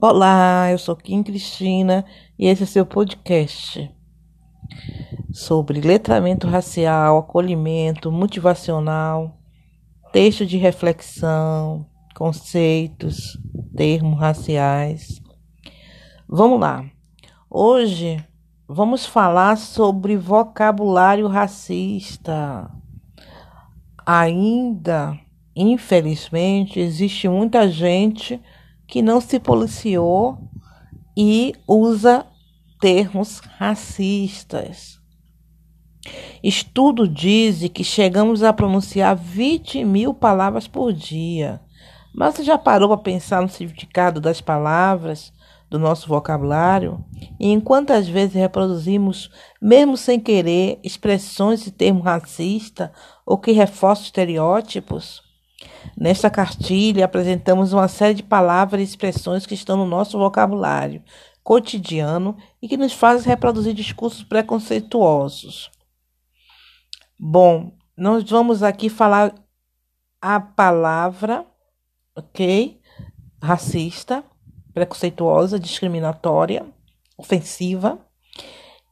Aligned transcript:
Olá, 0.00 0.70
eu 0.70 0.78
sou 0.78 0.94
Kim 0.94 1.24
Cristina 1.24 2.04
e 2.38 2.46
esse 2.46 2.62
é 2.62 2.66
seu 2.66 2.86
podcast 2.86 3.92
sobre 5.32 5.80
letramento 5.80 6.46
racial, 6.46 7.18
acolhimento 7.18 8.12
motivacional, 8.12 9.36
texto 10.12 10.46
de 10.46 10.56
reflexão, 10.56 11.84
conceitos, 12.14 13.36
termos 13.74 14.20
raciais. 14.20 15.20
Vamos 16.28 16.60
lá. 16.60 16.88
Hoje 17.50 18.24
vamos 18.68 19.04
falar 19.04 19.56
sobre 19.56 20.16
vocabulário 20.16 21.26
racista. 21.26 22.70
Ainda, 24.06 25.18
infelizmente, 25.56 26.78
existe 26.78 27.28
muita 27.28 27.68
gente 27.68 28.40
que 28.88 29.02
não 29.02 29.20
se 29.20 29.38
policiou 29.38 30.38
e 31.16 31.54
usa 31.68 32.26
termos 32.80 33.40
racistas. 33.58 34.98
Estudo 36.42 37.06
diz 37.06 37.68
que 37.68 37.84
chegamos 37.84 38.42
a 38.42 38.52
pronunciar 38.52 39.14
20 39.14 39.84
mil 39.84 40.14
palavras 40.14 40.66
por 40.66 40.92
dia. 40.92 41.60
Mas 42.14 42.36
você 42.36 42.44
já 42.44 42.56
parou 42.56 42.88
para 42.88 42.98
pensar 42.98 43.42
no 43.42 43.48
significado 43.48 44.20
das 44.20 44.40
palavras 44.40 45.32
do 45.68 45.78
nosso 45.78 46.08
vocabulário? 46.08 47.04
E 47.38 47.48
em 47.48 47.60
quantas 47.60 48.08
vezes 48.08 48.34
reproduzimos, 48.34 49.30
mesmo 49.60 49.98
sem 49.98 50.18
querer, 50.18 50.80
expressões 50.82 51.66
e 51.66 51.70
termos 51.70 52.04
racistas 52.04 52.90
ou 53.26 53.36
que 53.36 53.52
reforçam 53.52 54.04
estereótipos? 54.04 55.27
Nesta 55.96 56.30
cartilha, 56.30 57.04
apresentamos 57.04 57.72
uma 57.72 57.88
série 57.88 58.14
de 58.14 58.22
palavras 58.22 58.80
e 58.80 58.84
expressões 58.84 59.46
que 59.46 59.54
estão 59.54 59.76
no 59.76 59.86
nosso 59.86 60.18
vocabulário 60.18 61.02
cotidiano 61.42 62.36
e 62.60 62.68
que 62.68 62.76
nos 62.76 62.92
fazem 62.92 63.26
reproduzir 63.26 63.72
discursos 63.72 64.22
preconceituosos. 64.22 65.70
Bom, 67.18 67.72
nós 67.96 68.22
vamos 68.28 68.62
aqui 68.62 68.88
falar 68.88 69.34
a 70.20 70.38
palavra, 70.38 71.46
ok? 72.14 72.80
Racista, 73.42 74.22
preconceituosa, 74.74 75.58
discriminatória, 75.58 76.66
ofensiva, 77.16 77.98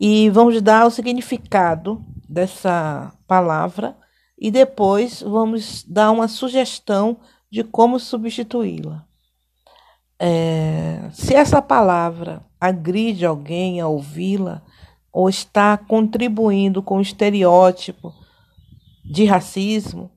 e 0.01 0.31
vamos 0.31 0.61
dar 0.61 0.87
o 0.87 0.91
significado 0.91 2.05
dessa 2.29 3.13
palavra 3.27 3.97
e 4.39 4.51
depois 4.51 5.23
vamos 5.23 5.85
dar 5.85 6.11
uma 6.11 6.29
sugestão 6.29 7.19
de 7.51 7.65
como 7.65 7.99
substituí-la. 7.99 9.05
É, 10.19 11.09
se 11.13 11.35
essa 11.35 11.61
palavra 11.61 12.45
agride 12.61 13.27
alguém 13.27 13.81
a 13.81 13.89
ouvi-la 13.89 14.63
ou 15.13 15.29
está 15.29 15.77
contribuindo 15.77 16.83
com 16.83 16.99
o 16.99 17.03
estereótipo 17.03 18.15
de 19.05 19.25
racismo, 19.25 20.11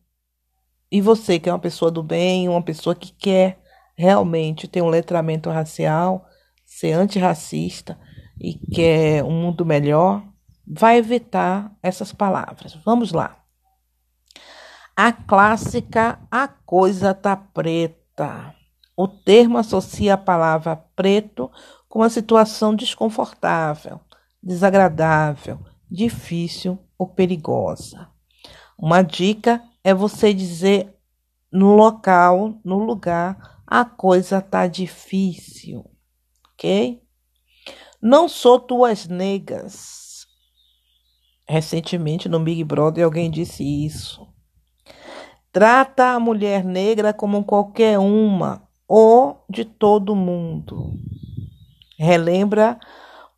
e 0.91 1.01
você 1.01 1.39
que 1.39 1.49
é 1.49 1.53
uma 1.53 1.59
pessoa 1.59 1.91
do 1.91 2.01
bem, 2.01 2.49
uma 2.49 2.61
pessoa 2.61 2.95
que 2.95 3.11
quer 3.13 3.59
realmente 3.95 4.67
ter 4.67 4.81
um 4.81 4.89
letramento 4.89 5.49
racial, 5.49 6.25
ser 6.65 6.93
antirracista 6.93 7.97
e 8.39 8.53
quer 8.73 9.23
um 9.23 9.31
mundo 9.31 9.65
melhor, 9.65 10.23
vai 10.65 10.97
evitar 10.97 11.75
essas 11.83 12.13
palavras. 12.13 12.77
Vamos 12.85 13.11
lá. 13.11 13.37
A 15.01 15.13
clássica 15.13 16.19
a 16.29 16.45
coisa 16.45 17.13
tá 17.13 17.33
preta. 17.33 18.53
O 18.97 19.07
termo 19.07 19.57
associa 19.57 20.15
a 20.15 20.17
palavra 20.17 20.75
preto 20.75 21.49
com 21.87 21.99
uma 21.99 22.09
situação 22.09 22.75
desconfortável, 22.75 24.01
desagradável, 24.43 25.57
difícil 25.89 26.77
ou 26.97 27.07
perigosa. 27.07 28.09
Uma 28.77 29.01
dica 29.01 29.63
é 29.85 29.93
você 29.93 30.33
dizer 30.33 30.93
no 31.49 31.77
local, 31.77 32.59
no 32.61 32.79
lugar, 32.79 33.61
a 33.65 33.85
coisa 33.85 34.41
tá 34.41 34.67
difícil, 34.67 35.89
ok? 36.51 37.01
Não 38.01 38.27
sou 38.27 38.59
tuas 38.59 39.07
negas. 39.07 40.27
Recentemente 41.47 42.27
no 42.27 42.41
Big 42.41 42.65
Brother 42.65 43.05
alguém 43.05 43.31
disse 43.31 43.63
isso. 43.63 44.28
Trata 45.51 46.13
a 46.13 46.19
mulher 46.19 46.63
negra 46.63 47.11
como 47.11 47.43
qualquer 47.43 47.97
uma 47.97 48.61
ou 48.87 49.43
de 49.49 49.65
todo 49.65 50.15
mundo. 50.15 50.93
Relembra 51.97 52.79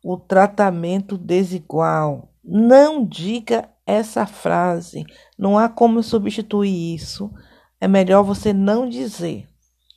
o 0.04 0.16
tratamento 0.16 1.16
desigual. 1.16 2.28
Não 2.44 3.04
diga 3.04 3.68
essa 3.86 4.26
frase. 4.26 5.04
Não 5.38 5.58
há 5.58 5.68
como 5.68 6.02
substituir 6.02 6.94
isso. 6.94 7.32
É 7.80 7.88
melhor 7.88 8.22
você 8.22 8.52
não 8.52 8.88
dizer, 8.88 9.48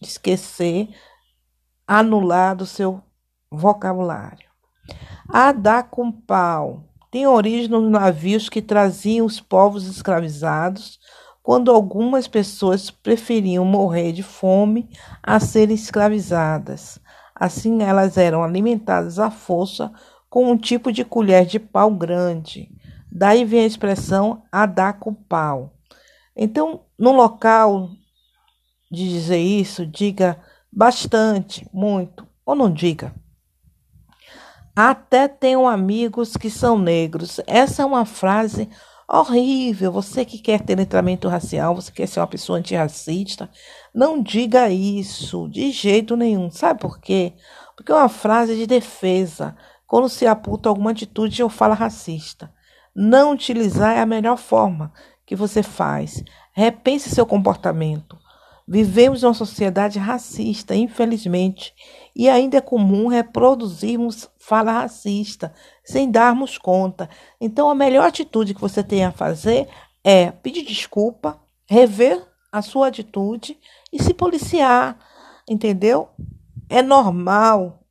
esquecer, 0.01 0.89
anular 1.85 2.55
do 2.55 2.65
seu 2.65 3.01
vocabulário. 3.51 4.49
A 5.29 5.51
dar 5.51 5.89
com 5.89 6.11
pau 6.11 6.83
tem 7.11 7.27
origem 7.27 7.69
nos 7.69 7.89
navios 7.89 8.49
que 8.49 8.61
traziam 8.61 9.25
os 9.25 9.39
povos 9.39 9.85
escravizados 9.85 10.99
quando 11.45 11.69
algumas 11.69 12.27
pessoas 12.27 12.89
preferiam 12.89 13.63
morrer 13.63 14.11
de 14.11 14.23
fome 14.23 14.89
a 15.21 15.39
serem 15.39 15.75
escravizadas. 15.75 16.99
Assim, 17.35 17.83
elas 17.83 18.17
eram 18.17 18.43
alimentadas 18.43 19.19
à 19.19 19.29
força 19.29 19.91
com 20.27 20.49
um 20.51 20.57
tipo 20.57 20.91
de 20.91 21.05
colher 21.05 21.45
de 21.45 21.59
pau 21.59 21.91
grande. 21.91 22.67
Daí 23.11 23.45
vem 23.45 23.59
a 23.59 23.67
expressão 23.67 24.41
a 24.51 24.65
dar 24.65 24.93
com 24.93 25.13
pau. 25.13 25.75
Então, 26.35 26.81
no 26.97 27.11
local 27.11 27.91
de 28.91 29.07
dizer 29.07 29.37
isso, 29.37 29.85
diga 29.85 30.41
bastante, 30.73 31.69
muito, 31.71 32.27
ou 32.43 32.55
não 32.55 32.73
diga. 32.73 33.13
Até 34.75 35.27
tenho 35.27 35.67
amigos 35.67 36.35
que 36.35 36.49
são 36.49 36.75
negros. 36.75 37.39
Essa 37.45 37.83
é 37.83 37.85
uma 37.85 38.03
frase 38.03 38.67
horrível. 39.07 39.91
Você 39.91 40.25
que 40.25 40.39
quer 40.39 40.61
ter 40.61 40.77
letramento 40.77 41.27
racial, 41.27 41.75
você 41.75 41.91
quer 41.91 42.07
ser 42.07 42.19
uma 42.19 42.27
pessoa 42.27 42.57
antirracista, 42.57 43.49
não 43.93 44.21
diga 44.21 44.69
isso 44.69 45.47
de 45.49 45.71
jeito 45.71 46.15
nenhum. 46.15 46.49
Sabe 46.49 46.79
por 46.79 46.99
quê? 46.99 47.33
Porque 47.75 47.91
é 47.91 47.95
uma 47.95 48.09
frase 48.09 48.55
de 48.55 48.65
defesa. 48.65 49.55
Quando 49.87 50.09
se 50.09 50.25
aponta 50.25 50.69
alguma 50.69 50.91
atitude 50.91 51.43
ou 51.43 51.49
fala 51.49 51.75
racista. 51.75 52.51
Não 52.95 53.33
utilizar 53.33 53.97
é 53.97 54.01
a 54.01 54.05
melhor 54.05 54.37
forma 54.37 54.91
que 55.25 55.35
você 55.35 55.61
faz. 55.61 56.23
Repense 56.53 57.09
seu 57.09 57.25
comportamento. 57.25 58.17
Vivemos 58.67 59.21
em 59.21 59.27
uma 59.27 59.33
sociedade 59.33 59.99
racista, 59.99 60.75
infelizmente, 60.75 61.73
e 62.15 62.27
ainda 62.27 62.57
é 62.57 62.61
comum 62.61 63.07
reproduzirmos 63.07 64.27
fala 64.39 64.71
racista 64.71 65.53
sem 65.83 66.09
darmos 66.09 66.57
conta. 66.57 67.07
Então, 67.39 67.69
a 67.69 67.75
melhor 67.75 68.07
atitude 68.07 68.55
que 68.55 68.61
você 68.61 68.83
tem 68.83 69.05
a 69.05 69.11
fazer 69.11 69.67
é 70.03 70.31
pedir 70.31 70.63
desculpa, 70.63 71.39
rever 71.67 72.25
a 72.51 72.61
sua 72.61 72.87
atitude 72.87 73.57
e 73.91 74.01
se 74.01 74.13
policiar, 74.13 74.97
entendeu? 75.47 76.09
É 76.67 76.81
normal 76.81 77.83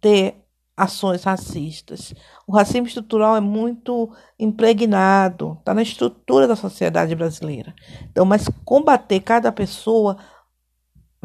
ter 0.00 0.36
ações 0.78 1.24
racistas. 1.24 2.14
O 2.46 2.52
racismo 2.52 2.86
estrutural 2.86 3.36
é 3.36 3.40
muito 3.40 4.10
impregnado, 4.38 5.56
está 5.58 5.74
na 5.74 5.82
estrutura 5.82 6.46
da 6.46 6.54
sociedade 6.54 7.14
brasileira. 7.14 7.74
Então, 8.10 8.24
mas 8.24 8.48
combater 8.64 9.20
cada 9.20 9.50
pessoa 9.50 10.16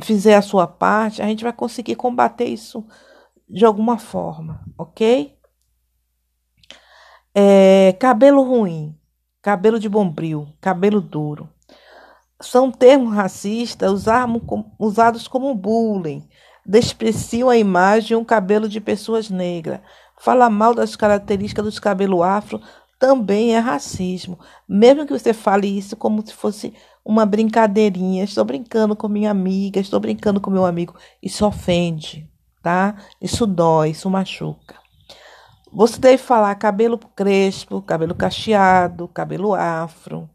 fizer 0.02 0.36
a 0.36 0.42
sua 0.42 0.66
parte, 0.66 1.22
a 1.22 1.28
gente 1.28 1.44
vai 1.44 1.54
conseguir 1.54 1.96
combater 1.96 2.46
isso 2.46 2.84
de 3.48 3.64
alguma 3.64 4.00
forma, 4.00 4.66
ok? 4.76 5.38
É, 7.36 7.96
cabelo 8.00 8.42
ruim, 8.42 8.98
cabelo 9.42 9.80
de 9.80 9.88
bombril, 9.88 10.48
cabelo 10.60 11.00
duro. 11.00 11.48
São 12.42 12.72
termos 12.72 13.14
racistas 13.14 14.06
usados 14.80 15.28
como 15.28 15.54
bullying, 15.54 16.28
despreciam 16.66 17.50
a 17.50 17.58
imagem 17.58 18.14
e 18.14 18.20
um 18.20 18.24
cabelo 18.24 18.68
de 18.68 18.80
pessoas 18.80 19.30
negras. 19.30 19.80
Fala 20.18 20.50
mal 20.50 20.74
das 20.74 20.96
características 20.96 21.66
dos 21.66 21.80
cabelos 21.80 22.22
afro 22.22 22.62
também 23.04 23.54
é 23.54 23.60
racismo. 23.60 24.40
Mesmo 24.68 25.06
que 25.06 25.12
você 25.12 25.34
fale 25.34 25.68
isso 25.68 25.98
como 25.98 26.26
se 26.26 26.34
fosse 26.34 26.74
uma 27.04 27.26
brincadeirinha, 27.26 28.24
estou 28.24 28.46
brincando 28.46 28.96
com 28.96 29.10
minha 29.10 29.30
amiga, 29.30 29.80
estou 29.80 30.00
brincando 30.00 30.40
com 30.40 30.50
meu 30.50 30.66
amigo, 30.66 30.96
isso 31.22 31.46
ofende, 31.46 32.30
tá? 32.62 32.96
Isso 33.22 33.46
dói, 33.46 33.90
isso 33.90 34.10
machuca. 34.10 34.76
Você 35.74 36.00
deve 36.00 36.18
falar 36.18 36.56
cabelo 36.56 36.98
crespo, 36.98 37.82
cabelo 37.82 38.16
cacheado, 38.16 39.08
cabelo 39.10 39.54
afro, 39.54 40.30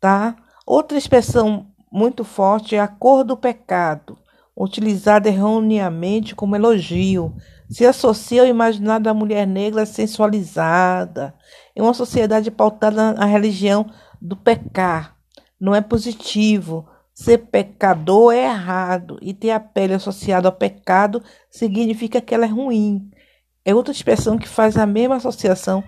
tá? 0.00 0.34
Outra 0.66 0.98
expressão 0.98 1.68
muito 1.92 2.24
forte 2.24 2.74
é 2.74 2.80
a 2.80 2.88
cor 2.88 3.22
do 3.22 3.36
pecado. 3.36 4.18
Utilizada 4.58 5.28
erroneamente 5.28 6.34
como 6.34 6.56
elogio. 6.56 7.34
Se 7.70 7.86
associa 7.86 8.42
ao 8.42 8.48
imaginário 8.48 9.04
da 9.04 9.14
mulher 9.14 9.46
negra 9.46 9.86
sensualizada, 9.86 11.34
em 11.76 11.82
uma 11.82 11.94
sociedade 11.94 12.50
pautada 12.50 13.12
na 13.12 13.24
religião 13.24 13.86
do 14.20 14.36
pecar. 14.36 15.16
Não 15.60 15.74
é 15.74 15.80
positivo. 15.80 16.88
Ser 17.14 17.38
pecador 17.38 18.32
é 18.32 18.44
errado 18.44 19.18
e 19.20 19.34
ter 19.34 19.50
a 19.50 19.60
pele 19.60 19.94
associada 19.94 20.48
ao 20.48 20.52
pecado 20.52 21.22
significa 21.50 22.20
que 22.20 22.34
ela 22.34 22.44
é 22.44 22.48
ruim. 22.48 23.10
É 23.64 23.74
outra 23.74 23.92
expressão 23.92 24.38
que 24.38 24.48
faz 24.48 24.76
a 24.76 24.86
mesma 24.86 25.16
associação 25.16 25.82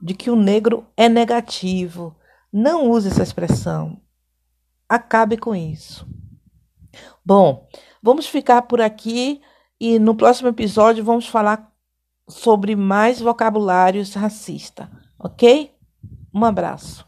de 0.00 0.14
que 0.14 0.30
o 0.30 0.36
negro 0.36 0.86
é 0.96 1.08
negativo. 1.08 2.16
Não 2.52 2.88
use 2.90 3.08
essa 3.08 3.22
expressão. 3.22 4.00
Acabe 4.88 5.36
com 5.36 5.54
isso. 5.54 6.06
Bom, 7.24 7.68
vamos 8.02 8.26
ficar 8.26 8.62
por 8.62 8.80
aqui 8.80 9.40
e 9.80 9.98
no 9.98 10.14
próximo 10.14 10.48
episódio 10.48 11.04
vamos 11.04 11.28
falar 11.28 11.72
sobre 12.28 12.76
mais 12.76 13.20
vocabulários 13.20 14.14
racistas, 14.14 14.88
ok? 15.18 15.72
Um 16.34 16.44
abraço. 16.44 17.07